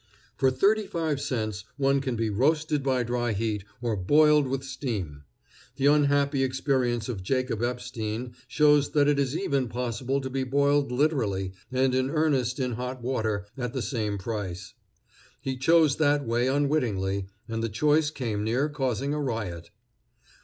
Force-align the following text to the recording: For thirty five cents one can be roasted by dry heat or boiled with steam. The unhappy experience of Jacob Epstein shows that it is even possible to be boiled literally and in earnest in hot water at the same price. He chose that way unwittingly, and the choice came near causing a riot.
For 0.35 0.49
thirty 0.49 0.87
five 0.87 1.21
cents 1.21 1.63
one 1.77 2.01
can 2.01 2.15
be 2.15 2.31
roasted 2.31 2.81
by 2.81 3.03
dry 3.03 3.33
heat 3.33 3.65
or 3.83 3.95
boiled 3.95 4.47
with 4.47 4.63
steam. 4.63 5.25
The 5.75 5.85
unhappy 5.85 6.43
experience 6.43 7.07
of 7.07 7.21
Jacob 7.21 7.61
Epstein 7.61 8.33
shows 8.47 8.93
that 8.93 9.07
it 9.07 9.19
is 9.19 9.37
even 9.37 9.67
possible 9.67 10.19
to 10.19 10.27
be 10.31 10.43
boiled 10.43 10.91
literally 10.91 11.53
and 11.71 11.93
in 11.93 12.09
earnest 12.09 12.59
in 12.59 12.71
hot 12.71 13.03
water 13.03 13.45
at 13.55 13.73
the 13.73 13.81
same 13.83 14.17
price. 14.17 14.73
He 15.39 15.55
chose 15.55 15.97
that 15.97 16.25
way 16.25 16.47
unwittingly, 16.47 17.27
and 17.47 17.61
the 17.61 17.69
choice 17.69 18.09
came 18.09 18.43
near 18.43 18.69
causing 18.69 19.13
a 19.13 19.19
riot. 19.21 19.69